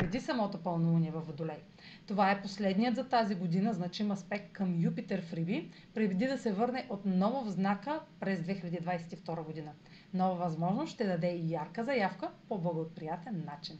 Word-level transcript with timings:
преди 0.00 0.20
самото 0.20 0.58
пълнолуние 0.58 1.10
във 1.10 1.26
Водолей. 1.26 1.62
Това 2.06 2.30
е 2.30 2.42
последният 2.42 2.96
за 2.96 3.08
тази 3.08 3.34
година 3.34 3.72
значим 3.72 4.10
аспект 4.10 4.52
към 4.52 4.80
Юпитер 4.80 5.22
в 5.22 5.32
Риби, 5.32 5.70
преди 5.94 6.26
да 6.26 6.38
се 6.38 6.52
върне 6.52 6.86
отново 6.90 7.44
в 7.44 7.50
знака 7.50 8.00
през 8.20 8.40
2022 8.40 9.44
година. 9.44 9.72
Нова 10.14 10.34
възможност 10.34 10.92
ще 10.92 11.06
даде 11.06 11.28
и 11.28 11.52
ярка 11.52 11.84
заявка 11.84 12.30
по 12.48 12.58
благоприятен 12.58 13.44
начин. 13.46 13.78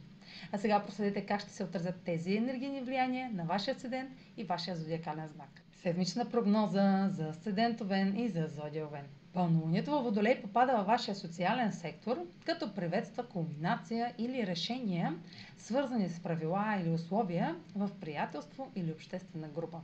А 0.51 0.57
сега 0.57 0.83
проследете 0.85 1.25
как 1.25 1.41
ще 1.41 1.49
се 1.49 1.63
отразят 1.63 2.01
тези 2.05 2.35
енергийни 2.35 2.81
влияния 2.81 3.29
на 3.33 3.43
вашия 3.43 3.79
седент 3.79 4.09
и 4.37 4.43
вашия 4.43 4.75
зодиакален 4.75 5.27
знак. 5.27 5.61
Седмична 5.73 6.29
прогноза 6.29 7.09
за 7.09 7.27
асцендент 7.29 7.81
Овен 7.81 8.17
и 8.17 8.29
за 8.29 8.47
зодия 8.47 8.85
Овен. 8.85 9.05
Пълнолунието 9.33 9.91
във 9.91 10.03
Водолей 10.03 10.41
попада 10.41 10.77
във 10.77 10.87
вашия 10.87 11.15
социален 11.15 11.71
сектор, 11.73 12.17
като 12.45 12.73
приветства 12.73 13.23
кулминация 13.23 14.13
или 14.17 14.47
решения, 14.47 15.15
свързани 15.57 16.09
с 16.09 16.19
правила 16.19 16.77
или 16.81 16.89
условия 16.89 17.55
в 17.75 17.89
приятелство 18.01 18.71
или 18.75 18.91
обществена 18.91 19.47
група. 19.47 19.79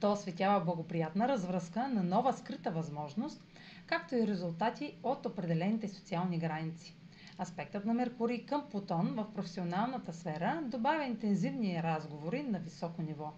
То 0.00 0.12
осветява 0.12 0.64
благоприятна 0.64 1.28
развръзка 1.28 1.88
на 1.88 2.02
нова 2.02 2.32
скрита 2.32 2.70
възможност, 2.70 3.42
както 3.86 4.14
и 4.14 4.26
резултати 4.26 4.94
от 5.02 5.26
определените 5.26 5.88
социални 5.88 6.38
граници. 6.38 6.94
Аспектът 7.38 7.84
на 7.84 7.94
Меркурий 7.94 8.46
към 8.46 8.64
Плутон 8.70 9.06
в 9.06 9.34
професионалната 9.34 10.12
сфера 10.12 10.62
добавя 10.64 11.04
интензивни 11.04 11.82
разговори 11.82 12.42
на 12.42 12.58
високо 12.58 13.02
ниво. 13.02 13.32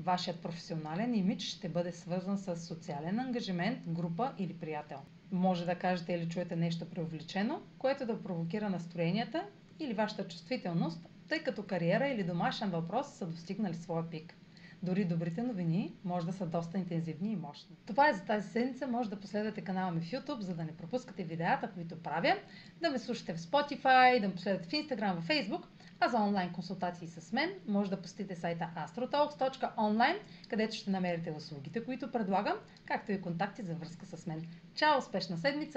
Вашият 0.00 0.40
професионален 0.40 1.14
имидж 1.14 1.44
ще 1.44 1.68
бъде 1.68 1.92
свързан 1.92 2.38
с 2.38 2.56
социален 2.56 3.18
ангажимент, 3.18 3.88
група 3.88 4.32
или 4.38 4.54
приятел. 4.54 4.98
Може 5.32 5.66
да 5.66 5.74
кажете 5.74 6.12
или 6.12 6.28
чуете 6.28 6.56
нещо 6.56 6.90
преувеличено, 6.90 7.62
което 7.78 8.06
да 8.06 8.22
провокира 8.22 8.70
настроенията 8.70 9.44
или 9.80 9.94
вашата 9.94 10.28
чувствителност, 10.28 10.98
тъй 11.28 11.38
като 11.38 11.62
кариера 11.62 12.08
или 12.08 12.24
домашен 12.24 12.70
въпрос 12.70 13.06
са 13.08 13.26
достигнали 13.26 13.74
своя 13.74 14.10
пик. 14.10 14.34
Дори 14.82 15.04
добрите 15.04 15.42
новини 15.42 15.94
може 16.04 16.26
да 16.26 16.32
са 16.32 16.46
доста 16.46 16.78
интензивни 16.78 17.32
и 17.32 17.36
мощни. 17.36 17.76
Това 17.86 18.08
е 18.08 18.12
за 18.12 18.24
тази 18.24 18.48
седмица. 18.48 18.86
Може 18.86 19.10
да 19.10 19.20
последвате 19.20 19.60
канала 19.60 19.90
ми 19.90 20.00
в 20.00 20.10
YouTube, 20.10 20.40
за 20.40 20.54
да 20.54 20.64
не 20.64 20.76
пропускате 20.76 21.24
видеята, 21.24 21.70
които 21.74 22.02
правя, 22.02 22.36
да 22.80 22.90
ме 22.90 22.98
слушате 22.98 23.34
в 23.34 23.38
Spotify, 23.38 24.20
да 24.20 24.28
ме 24.28 24.34
последвате 24.34 24.68
в 24.68 24.72
Instagram, 24.72 25.20
в 25.20 25.28
Facebook– 25.28 25.62
а 26.00 26.08
за 26.08 26.18
онлайн 26.18 26.52
консултации 26.52 27.08
с 27.08 27.32
мен 27.32 27.50
може 27.66 27.90
да 27.90 28.02
посетите 28.02 28.36
сайта 28.36 28.68
astrotalks.online, 28.76 30.18
където 30.48 30.76
ще 30.76 30.90
намерите 30.90 31.30
услугите, 31.30 31.84
които 31.84 32.12
предлагам, 32.12 32.54
както 32.84 33.12
и 33.12 33.20
контакти 33.20 33.62
за 33.62 33.74
връзка 33.74 34.06
с 34.06 34.26
мен. 34.26 34.46
Чао! 34.74 34.98
Успешна 34.98 35.38
седмица! 35.38 35.76